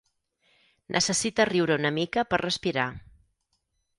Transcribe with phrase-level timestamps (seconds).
[0.95, 2.89] Necessita riure una mica per respirar.